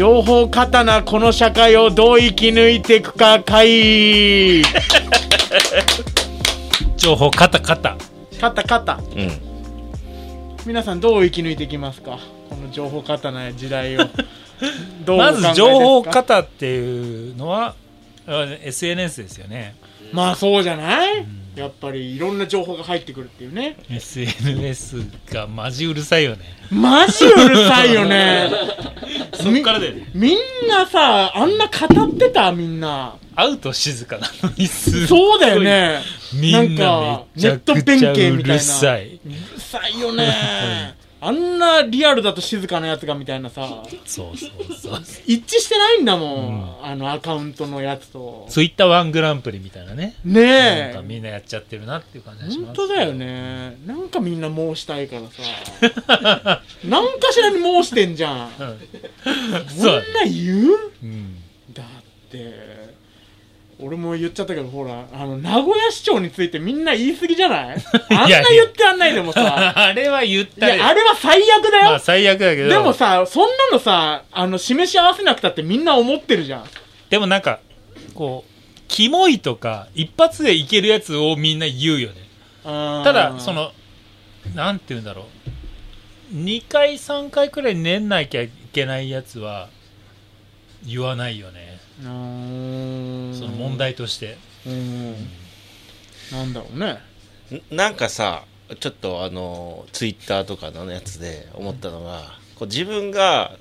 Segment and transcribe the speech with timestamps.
[0.00, 4.62] 情報過多なこの社会をどう生き抜いていくか会
[6.96, 7.98] 情報カタカタ
[8.40, 9.30] カタカタうん。
[10.64, 12.18] 皆さんどう生き抜いていきますか？
[12.48, 14.08] この情報過多な時代を。
[15.04, 17.74] どうまず情報カタっていうのは
[18.26, 19.74] あ SNS ですよね。
[20.12, 21.26] まあそうじゃない、
[21.56, 23.76] やっぱりいろんな情報が入ってくるっていうね。
[23.90, 26.44] SNS がマジうるさいよね。
[26.70, 28.50] マジうるさいよね。
[29.34, 30.10] そっからだよね。
[30.14, 32.52] みんなさあんな語ってた？
[32.52, 33.16] みんな。
[33.34, 36.00] 会うと静かなのにすそうだよね。
[36.34, 39.20] みんなめかちゃくちゃうるさい。
[39.24, 43.82] うるさいよねあんなリアルだと静かなやつがみたいなさ。
[44.06, 48.46] そうそうそう一致してないんだもん、あのアカウントのやつと。
[48.48, 50.16] ツイッターワングランプリみたいなね。
[50.24, 53.76] ねなんかえみんなやっちゃってるなっていう感じがします本当だよね。
[53.86, 56.62] なんかみんな申したいからさ。
[56.84, 58.48] なんかしらに申してんじゃん。
[58.48, 59.68] うん。
[59.68, 60.92] そんな言う？
[61.02, 61.36] うん。
[61.72, 61.86] だっ
[62.30, 62.79] て
[63.82, 67.76] 俺も言っちゃったけどほらあの名古屋市長についてみんな言い過ぎじゃない？
[68.10, 69.72] あんな言ってやんないでもさ。
[69.76, 70.76] あれは言っいたよ。
[70.76, 72.68] やあれは最悪だよ、まあ最悪だけど。
[72.68, 76.64] でもさそんなのさあの示し合わせなくたってみんな思ってるじゃん。
[77.08, 77.60] でもなんか
[78.14, 78.50] こう
[78.88, 82.14] キモいとか一発でいけるやつをみんな言うよね。
[82.64, 83.72] たただその
[84.54, 85.26] なんて言うんだろ
[86.32, 86.36] う。
[86.36, 89.68] 2回3回くらい練んなきゃいけないやつは
[90.86, 91.78] 言わないよね。
[92.02, 92.08] うー。
[92.08, 94.36] んその問題として。
[94.66, 95.14] うん
[96.32, 96.98] なんだろうね。
[97.72, 98.44] んなんかさ
[98.78, 102.22] ちょっとあのツイッターとかのやつで思ったのが、
[102.56, 103.56] こう自分が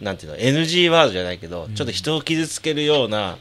[0.00, 1.74] なんていうの NG ワードじゃないけど、ん。
[1.74, 3.36] ちょっと人を傷つけるような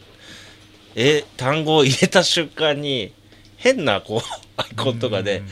[0.95, 3.13] え単語を入れた瞬間に
[3.55, 4.19] 変なこう
[4.57, 5.43] アイコンとかで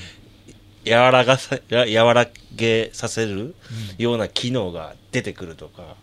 [0.85, 3.55] 柔らがさや柔らげさせる
[3.97, 5.95] ような機能が出てくるとか、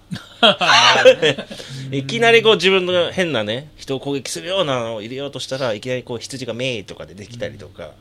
[1.93, 7.93] いきなりこう自分の変なね人を攻撃するようなのを入れようとしたらいきなりこう羊がメイとかでできたりとか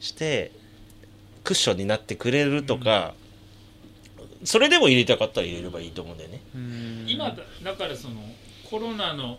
[0.00, 0.52] して、
[1.44, 3.14] クッションになってくれるとか、
[4.44, 6.40] それでも入れたかったら入れればいいと思うんだよね。
[7.06, 8.16] 今だだからその
[8.70, 9.38] コロナの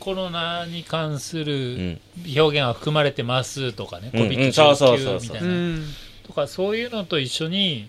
[0.00, 2.00] コロナに関すうるん。
[2.36, 4.52] 表現が含まれてますとかね、うんうん。
[4.52, 5.20] そうそうそう COVID-19 そう。
[5.20, 5.48] みたいな、
[6.28, 7.88] とかそういうのと一緒に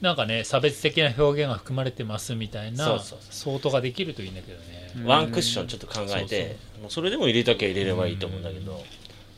[0.00, 8.82] なんかね差別的な表現が含まれてますみたいなそうそう相当ができるといいんだけどね、ワンクッションちょっと考えて、もうそれでも入れたきゃ入れればいいと思うんだけど、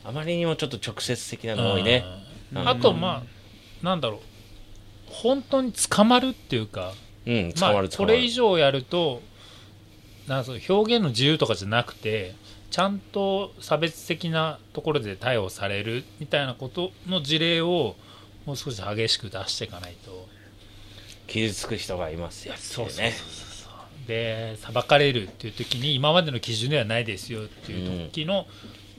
[0.03, 2.03] あまりにもちょっと直接的なの多いね。
[2.53, 2.67] うん。
[2.67, 4.19] あとまあなんだろう。
[5.07, 6.93] 本当に捕まるっていうか
[7.25, 8.13] うん、捕まあまる捕まる。
[8.15, 9.21] これ以上やると
[10.27, 12.33] なんかその表現の自由とかじゃなくて
[12.75, 17.95] ちゃんと差別的なところで逮捕されるみたいなことの事例を
[18.45, 20.27] もう少し激しく出していかないと
[21.25, 23.17] 傷つく人がいますよってそうそういうね。
[24.09, 28.45] で裁かれるっていう時に今までの基準ではないですよっていう時の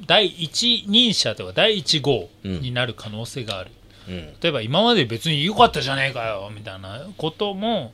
[0.06, 3.70] 第一人者とか第一号になる可能性がある、
[4.08, 4.14] うん。
[4.40, 7.92] 例えば今まで別に良かったじゃねえかよみたいなことも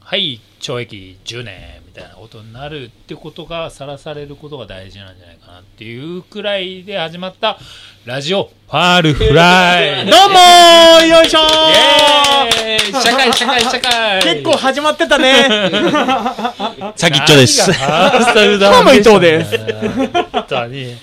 [0.00, 1.54] はい懲役10年
[1.86, 7.58] みたいなことになるってことがさらされることが大事なんじゃないかなっていうくらいで始まった
[8.04, 10.06] ラジオファールフライ。
[10.10, 11.42] どうもーよいしょー。
[12.66, 12.92] イエーイ。
[13.02, 14.22] 社会社会社会。
[14.22, 15.44] 結構始まってたね。
[16.96, 17.68] 先っちょです。
[17.70, 18.10] 何が？
[18.10, 19.58] ファーストルダどうも伊藤です。
[20.32, 20.96] 本当に。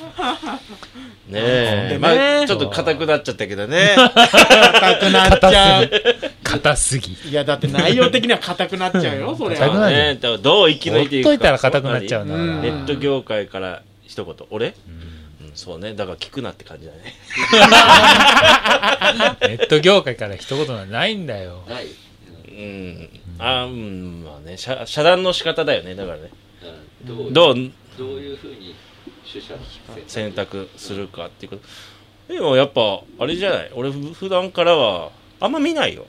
[1.27, 1.97] ねえ。
[1.99, 2.19] まね。
[2.43, 3.95] あ、ちょっと硬くなっちゃったけどね。
[3.97, 5.91] 硬くなっちゃう
[6.59, 11.29] 硬すぎいやだって内容的には硬くなっちゃうよそれ硬くなるねだからどう生き抜いていくか。
[11.29, 14.35] ほっといたら硬くなっちゃうんだからうんネット業界から一言。
[14.49, 15.17] 俺、うん
[15.53, 15.93] そうね。
[15.95, 17.15] だから聞くなって感じだね。
[19.41, 21.87] ネット業界から一言なんてないんだよない。
[21.87, 21.89] う
[22.51, 23.09] ん。
[23.39, 24.57] あうん、まあね。
[24.57, 25.95] 遮遮断の仕方だよね。
[25.95, 26.29] だからね。
[27.07, 27.55] うんどう？
[27.97, 28.75] どういうふうに
[29.31, 29.53] 取捨
[30.07, 31.57] 選択するかっていうこ
[32.27, 32.33] と。
[32.33, 33.71] でもやっぱ、あれじゃない？
[33.73, 35.09] 俺ふ普段からは、
[35.39, 36.05] あんま見ないよ。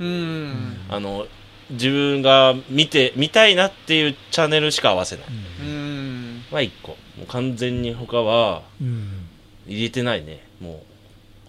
[0.00, 0.76] うん。
[0.88, 1.26] あの、
[1.70, 5.26] 自分が見て、見たいなっていうチャンネルしか合わせない。
[5.62, 6.44] うん。
[6.50, 6.92] は一個。
[7.16, 9.26] もう完全に他はうん。
[9.66, 10.46] 入れてないね。
[10.60, 10.80] もう、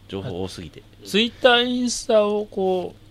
[0.08, 0.82] 情報多すぎて。
[1.06, 3.08] ツイッターインスタをこう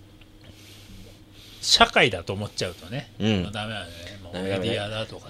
[1.64, 3.52] 社会だと思っちゃうとね、うん。
[3.52, 3.92] ダメだよね。
[4.22, 5.28] もうメディアだとか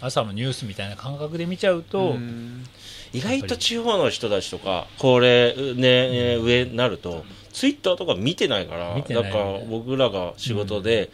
[0.00, 2.64] 朝のニュースみたいな感覚で見ちゃうと、うん。
[3.12, 11.10] 意外と地方の人たちとかこれね、ね上になるとツイッターとか見てないから見てないだから僕らが仕事で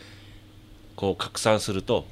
[0.97, 2.07] こう拡散すると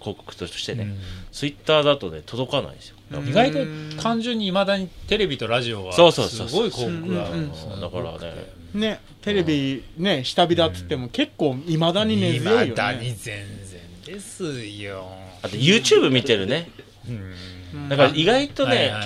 [0.00, 0.98] 広告としてね、うん。
[1.32, 3.28] ツイッターだとね届かないんですよ、うん。
[3.28, 3.58] 意外と
[4.00, 7.38] 単純にいまだにテレビとラジオはそうそうそうすごい広告が、うん。
[7.38, 7.72] うん。
[7.74, 8.62] うんだからね。
[8.74, 13.71] ねテレビね下火だっつっても結構いまだに根強いよいまだにね全然
[14.04, 15.08] ですよ、
[15.42, 16.70] あと YouTube 見てるね。
[17.08, 17.34] うん。
[17.74, 19.02] うんだから意外とね、はいはい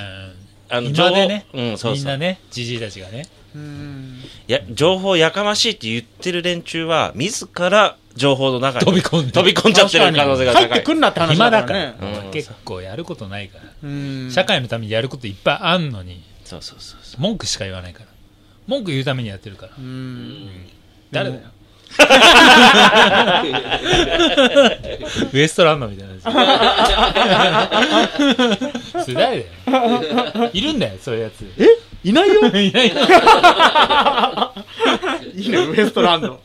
[0.69, 1.47] あの今でね。
[1.53, 1.95] うんそうそう。
[1.95, 3.27] みんなねじじいたちがね。
[3.55, 4.19] うん。
[4.49, 9.33] や情報やかましいって言ってる連中は自ら情報の中に飛び込んで。
[9.33, 10.69] 飛び込んじゃってる可能性が高い。
[10.69, 12.09] 入ってくんなって話暇だかだから。
[12.09, 12.31] ら、ねうん。
[12.33, 14.31] 結構やることないから、うん。
[14.33, 16.25] 社会のためにやることいっぱいあんのに。
[16.45, 17.21] そうそうそうそう。
[17.21, 18.07] 文句しか言わないから。
[18.67, 20.49] 文句言うためにやってるから、うん。
[21.13, 21.43] 誰だよ
[25.33, 26.25] ウエストランドみたいなやつ。
[29.05, 31.45] それ誰だよいるんだよそういうやつ。
[31.59, 31.67] え？
[32.05, 32.47] いないよ？
[32.47, 32.61] いない。
[32.61, 32.75] の
[35.35, 35.47] い。
[35.47, 36.41] いねウエストランド。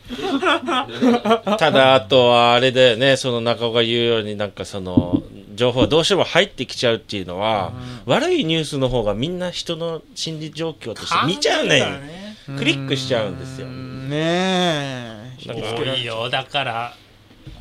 [1.58, 5.22] ただ、あとはあれだよね、その中岡が言うように、なんかその、
[5.54, 7.72] 情報がどうしても入ってきちゃうっていうのは、
[8.06, 11.84] 悪いニュースの方がみんな人の心理状況として見ちゃうね。
[12.58, 13.68] クリックしちゃうんですよ。
[13.68, 16.96] ねえ多いよだから。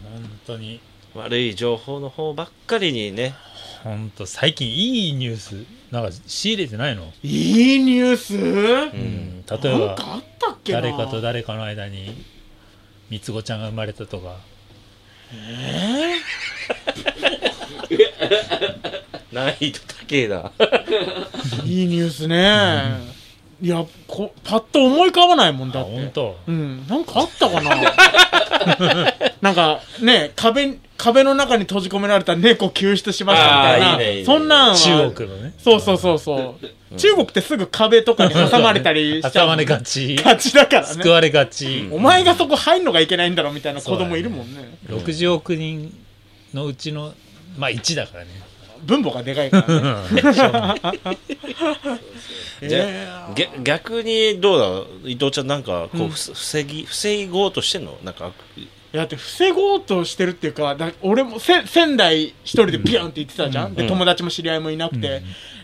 [0.04, 0.80] 本当に。
[1.14, 3.36] 悪い情報の方ばっかりにね、
[3.84, 8.38] 本当最近いいニュースなんか仕入れてないの、いいニュース？
[8.38, 10.80] うん、例えばなんかあったっけな？
[10.80, 12.24] 誰かと誰かの間に
[13.10, 14.38] 三つ子ちゃんが生まれたとか。
[19.34, 20.54] 難易度高えな。
[21.66, 23.00] いいニュースね、
[23.62, 25.92] いやこパッと思い浮かばないもんあだって。
[25.92, 26.38] 本当。
[26.48, 26.88] うん。
[26.88, 27.76] なんかあったかな。
[29.42, 33.98] なんかね壁壁の中に閉じ込められた猫救出しましたみたいな。
[33.98, 34.26] ねね。
[34.26, 34.76] そんなんは。
[34.76, 35.54] 中国のね。
[35.58, 36.56] そうそうそうそ
[36.92, 39.46] う、中国ってすぐ壁とかに挟まれたりしちゃう。
[39.46, 40.16] 挟まれがち。
[40.16, 40.94] がちだからね。
[40.94, 44.78] 救われがち、お前がそこ入んのがいけないんだろみたいな子供いるもんね。
[44.90, 45.92] 60億人
[46.54, 47.14] のうちの
[47.58, 48.30] まあ1だからね
[48.84, 50.22] 分母がでかいからね。
[52.68, 53.34] じゃえー。
[53.34, 57.98] げ逆にどうだろう伊藤ちゃんなんかこう、防ぎ防ごうとしてんの？
[58.04, 63.76] なんかいやだって防ごうとしてるっていうかだ俺もせ仙台一人でビューンって言ってたじゃん、うん。
[63.76, 65.16] で友達も知り合いもいなくて、うん。
[65.18, 65.20] っ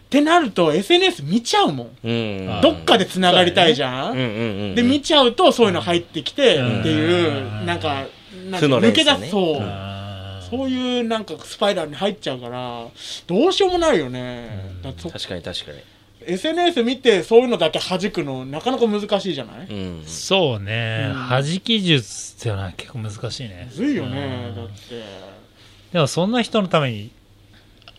[0.10, 1.90] てなると SNS 見ちゃうもん。
[2.04, 2.48] うん。
[2.50, 4.18] あどっかで繋がりたいじゃん、うん。
[4.18, 4.28] うんう
[4.72, 6.86] んで見ちゃうとそういうの入ってきてってうん。
[6.86, 8.06] いう、なんか
[8.50, 9.62] なんか抜け出すそう、
[10.50, 12.88] そういうなんかスパイラルに入っちゃうから
[13.28, 15.80] どうしようもないよね、だってそ確かに確かに。
[16.26, 20.04] SNS 見てそういうのだけ弾くのなかなか難しいじゃない、うん。
[20.06, 21.30] そうね、うん。
[21.30, 23.68] 弾き術っていうのは結構難しいね。
[23.70, 24.56] むずいよね、うん。
[24.56, 25.04] だって、
[25.94, 27.12] でもそんな人のために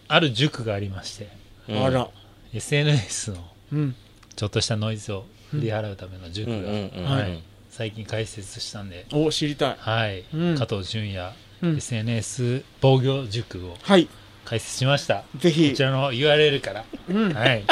[0.08, 1.28] ある塾がありまして。
[1.68, 1.84] うん。
[1.84, 2.08] あら。
[2.52, 3.36] SNS の
[3.72, 3.94] うん。
[4.36, 7.04] ちょっとしたノイズを振り払うための塾がうんうんうん。
[7.04, 7.42] はい。
[7.70, 9.76] 最近開設したんで、お知りたい。
[9.78, 10.58] はい、うん。
[10.58, 11.76] 加藤純也、うん。
[11.78, 14.08] SNS 防御塾をはい。
[14.44, 15.24] 開設しました。
[15.36, 15.70] ぜひ。
[15.70, 17.32] こちらの URL から、うん。
[17.34, 17.64] はい、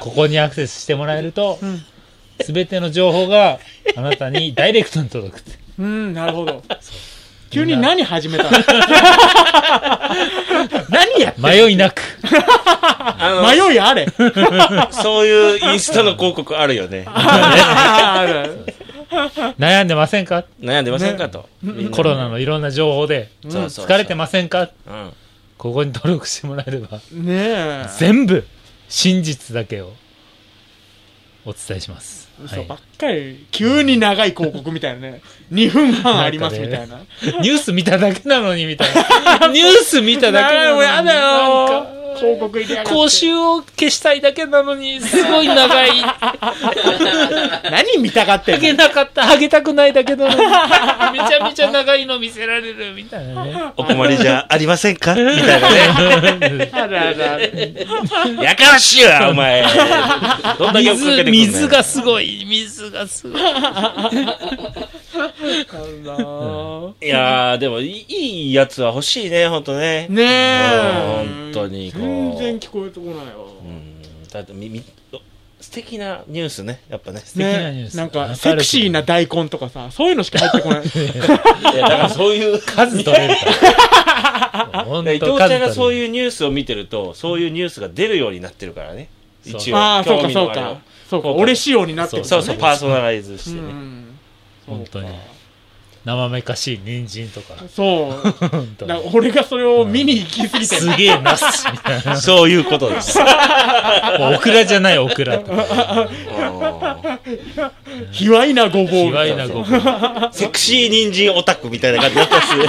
[0.00, 1.82] ここにアクセスしてもらえるとうん。
[2.44, 3.58] すべての情報が
[3.96, 5.58] あなたにダイレクトに届くって。
[5.78, 6.62] うんなるほど。
[7.50, 8.50] 急に何始めたの？
[10.90, 12.02] 何やって迷いなく。
[13.58, 14.06] 迷いあれ。
[14.90, 17.04] そういうインスタの広告あるよね。
[17.08, 18.64] ある
[19.58, 20.44] 悩んでませんか？
[20.60, 21.96] 悩んでませんかと、みんな。
[21.96, 23.30] コロナのいろんな情報で。
[23.44, 24.70] 疲れてませんか？
[24.86, 25.12] うん。
[25.58, 26.98] ここに登録してもらえれば。
[27.12, 27.86] ねえ。
[27.98, 28.46] 全部
[28.88, 29.92] 真実だけを。
[31.48, 32.46] お伝えします、はい。
[32.46, 33.46] 嘘ばっかり。
[33.52, 35.22] 急に長い広告みたいなね。
[35.52, 36.98] 2分半ありますみたいな。
[37.40, 38.88] ニュース見ただけなのにみたい
[39.40, 39.46] な。
[39.54, 40.74] ニュース見ただけなのに。
[40.74, 41.65] もうやだよ
[42.16, 42.98] 広告入れやがって。
[42.98, 45.90] 講習を消したいだけなのにすごい長い。
[47.70, 48.62] 何見たがってあんの？
[48.66, 49.30] げなかった。
[49.30, 50.36] あげたくないだけなのに。
[51.18, 53.54] めちゃめちゃ長いの見せられるみたいなね。
[53.76, 55.14] お困りじゃありませんか？
[55.14, 55.70] みたいな
[56.48, 56.70] ね。
[56.72, 57.30] あるある。
[57.32, 59.64] あるやかましいわお前。
[60.58, 62.44] どんだけ追っかけてくん水水がすごい。
[62.48, 63.42] 水がすごい
[67.00, 70.06] いやーでもいいやつは欲しいねほんとね。
[70.08, 71.24] ねえ。
[71.26, 72.02] 本当にこう。
[72.02, 73.22] 全然聞こえてこないわ。
[73.62, 74.02] うん。
[74.28, 74.84] だってみみ
[75.60, 77.20] 素敵なニュースねやっぱね。
[77.20, 77.96] 敵なニュース。
[77.96, 80.84] なんかセクシーな大根とかさそういうのしか入ってこない。
[81.74, 83.44] いやだからそういう 数取れるか
[84.72, 84.84] ら。
[84.84, 89.08] 本伊藤当ちゃんがそうういうニュースを見てるとそういうニュースが出るようになってるからね。
[89.44, 90.78] 一応ああそうかそうか。
[91.08, 94.15] そうか俺仕様になってるそうそうパーソナライズしてね、うん
[94.66, 95.08] 本当に。
[96.06, 97.54] 生めかしい人参とか。
[97.68, 98.14] そう。
[99.12, 103.18] 俺がそれを見に行き過ぎてすげえナスみたいなそういうことです。
[103.18, 103.24] も
[104.30, 106.08] うオクラじゃないオクラとか。
[108.12, 110.32] 卑卑猥なごぼ卑うが猥なごぼう。
[110.32, 112.66] セクシー人参オタクみたいな感じだったっすね。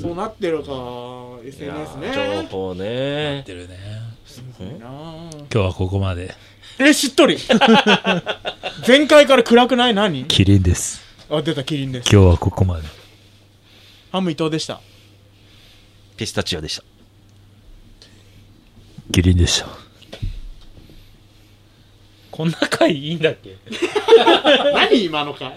[0.00, 0.72] そうなってるか。
[1.44, 3.42] い SNS やね情報ね。
[3.44, 3.76] てるね。
[4.58, 6.34] 今日はここまで。
[6.78, 7.36] えしっとり
[8.86, 9.94] 前回から暗くない？
[9.94, 10.24] 何？
[10.26, 11.00] キリンです。
[11.30, 12.10] あ出たキリンです。
[12.12, 12.84] 今日はここまで。
[14.12, 14.80] ハム伊藤でした。
[16.16, 16.84] ピスタチオでした。
[19.12, 19.66] キリンでした。
[22.30, 23.56] こんな回いいんだっけ？
[24.74, 25.52] 何今のか